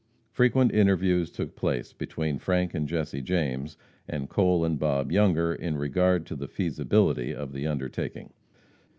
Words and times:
Frequent 0.31 0.71
interviews 0.73 1.29
took 1.29 1.55
place 1.55 1.93
between 1.93 2.39
Frank 2.39 2.73
and 2.73 2.87
Jesse 2.87 3.21
James, 3.21 3.77
and 4.07 4.27
Cole 4.29 4.65
and 4.65 4.79
Bob 4.79 5.11
Younger 5.11 5.53
in 5.53 5.77
regard 5.77 6.25
to 6.25 6.35
the 6.35 6.47
feasibility 6.47 7.35
of 7.35 7.53
the 7.53 7.67
undertaking. 7.67 8.31